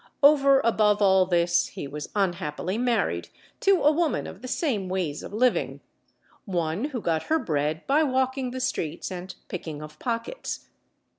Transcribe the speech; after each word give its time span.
Over 0.23 0.61
above 0.61 0.99
all 0.99 1.27
this 1.27 1.67
he 1.67 1.87
was 1.87 2.09
unhappily 2.15 2.75
married 2.79 3.29
to 3.59 3.83
a 3.83 3.91
woman 3.91 4.25
of 4.25 4.41
the 4.41 4.47
same 4.47 4.89
ways 4.89 5.21
of 5.21 5.31
living, 5.31 5.79
one 6.45 6.85
who 6.85 6.99
got 7.01 7.25
her 7.29 7.37
bread 7.37 7.85
by 7.85 8.01
walking 8.01 8.49
the 8.49 8.59
streets 8.59 9.11
and 9.11 9.35
picking 9.47 9.79
of 9.83 9.99
pockets. 9.99 10.69